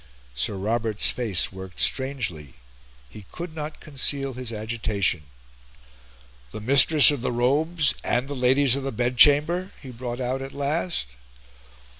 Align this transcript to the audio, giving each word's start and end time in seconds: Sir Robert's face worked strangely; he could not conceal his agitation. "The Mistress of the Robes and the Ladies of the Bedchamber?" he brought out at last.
Sir 0.33 0.55
Robert's 0.55 1.11
face 1.11 1.51
worked 1.51 1.79
strangely; 1.79 2.55
he 3.07 3.27
could 3.31 3.53
not 3.53 3.79
conceal 3.79 4.33
his 4.33 4.51
agitation. 4.51 5.27
"The 6.49 6.59
Mistress 6.59 7.11
of 7.11 7.21
the 7.21 7.31
Robes 7.31 7.93
and 8.03 8.27
the 8.27 8.35
Ladies 8.35 8.75
of 8.75 8.81
the 8.81 8.91
Bedchamber?" 8.91 9.73
he 9.79 9.91
brought 9.91 10.19
out 10.19 10.41
at 10.41 10.53
last. 10.53 11.09